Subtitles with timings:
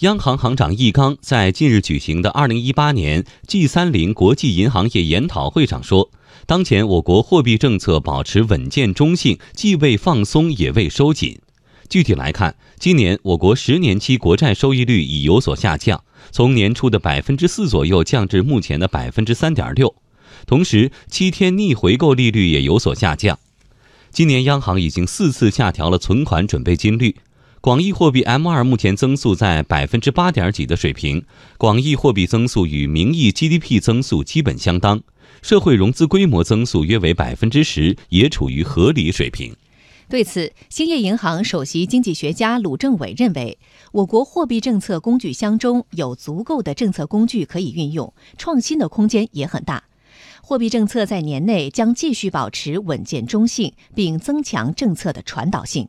[0.00, 6.08] 央行行长易纲在近日举行的二零一八年 G 三零国际银行业研讨会上说，
[6.46, 11.40] 当前我国货币政策保持稳健中性，既未放松也未收紧。
[11.88, 19.96] 具体来看，今年我国十年期国债收益率已有所下降，从年初的百分之四左右降至目前的百分之三点六，
[20.46, 23.36] 同时七天逆回购利率也有所下降。
[24.12, 27.16] 今年央行已经四次下调了存款准备金率。
[27.60, 31.24] 广义货币 M2 目前增速在百分之八点几的水平，
[31.58, 35.00] 广义货币增速与名义 GDP 增速基本相当，
[35.42, 39.56] 社会融资规模增速约为百分之十，也处于合理水平。
[40.08, 43.58] 对此，兴业银行首席经济学家鲁政委认为，
[43.90, 49.82] 我国货币政策工具箱中有足够的政策工具可以运用，创新的空间也很大。
[50.40, 55.88] 货币政策在年内将继续保持稳健中性，并增强政策的传导性。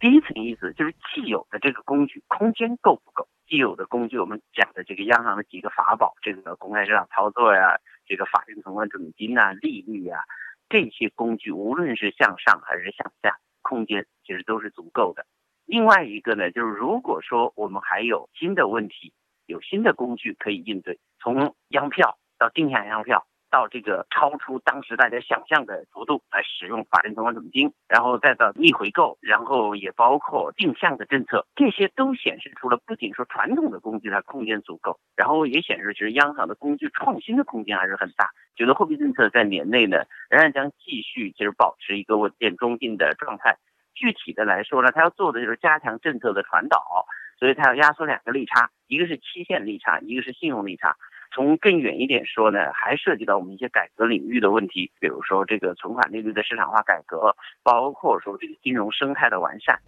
[0.00, 3.28] 第一层意思就是既有的这个工具空间够不够？
[3.46, 10.24] 既有的工具，我们讲的这个央行的几个法宝，这个公开市场操作呀，这个法定存款准备金呐，利率呀，
[10.70, 15.26] 这些工具无论是向上还是向下，空间其实都是足够的。
[15.66, 19.12] 另外一个呢，就是如果说我们还有新的问题，
[19.44, 23.26] 有新的工具可以应对，从央票到定向央票。
[23.50, 38.30] 到这个超出当时大家想象的幅度来使用法定存款准备金，然后再到逆回购，然后也包括定向的政策，这些都显示出了不仅说传统的工具它空间足够，然后也显示其实央行的工具创新的空间还是很大。
[38.54, 43.56] 觉得货币政策在年内呢仍然将继续其实保持一个稳健中性的状态。
[43.94, 47.06] 具体的来说呢，它要做的就是加强政策的传导，
[47.38, 50.96] 所以它要压缩两个利差，一个是期限利差，一个是信用利差。
[51.32, 59.78] 从更远一点说呢，还涉及到我们一些改革领域的问题，比如说这个存款利率的市场化改革，包括说这个金融生态的完善。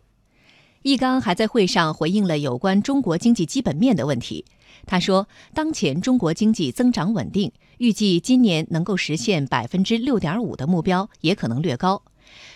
[0.83, 4.45] 易纲还在会上回应了有关中国经济基本面的问题。
[4.85, 12.03] 他说，当前中国经济增长稳定，预计今年能够实现百分之六点五的目标，也可能略高。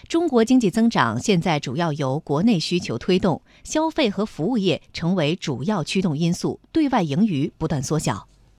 [0.09, 8.27] 中国经济增长现在主要由国内需求推动，消费和服务业成为主要驱动因素，对外盈余不断缩小。